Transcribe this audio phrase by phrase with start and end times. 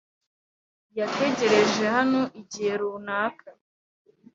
[0.97, 3.47] Yategereje hano igihe runaka.